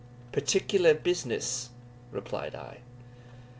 [0.31, 1.69] "Particular business,"
[2.09, 2.79] replied I.